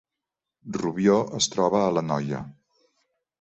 [0.81, 2.41] Rubió es troba a l’Anoia